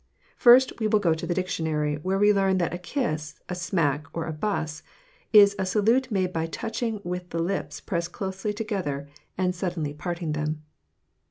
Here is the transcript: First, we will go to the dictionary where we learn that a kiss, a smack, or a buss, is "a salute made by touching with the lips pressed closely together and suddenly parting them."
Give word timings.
First, 0.35 0.73
we 0.79 0.87
will 0.87 0.97
go 0.97 1.13
to 1.13 1.27
the 1.27 1.33
dictionary 1.35 1.97
where 2.01 2.17
we 2.17 2.33
learn 2.33 2.57
that 2.57 2.73
a 2.73 2.79
kiss, 2.79 3.39
a 3.47 3.53
smack, 3.53 4.07
or 4.13 4.25
a 4.25 4.33
buss, 4.33 4.81
is 5.31 5.55
"a 5.59 5.65
salute 5.67 6.09
made 6.09 6.33
by 6.33 6.47
touching 6.47 7.01
with 7.03 7.29
the 7.29 7.37
lips 7.39 7.79
pressed 7.79 8.11
closely 8.11 8.51
together 8.51 9.07
and 9.37 9.53
suddenly 9.53 9.93
parting 9.93 10.31
them." 10.31 10.63